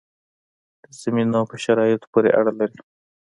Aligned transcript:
د 0.83 0.85
زمینو 1.01 1.41
په 1.49 1.55
شرایطو 1.63 2.09
پورې 2.13 2.29
اړه 2.39 2.51
لري. 2.59 2.79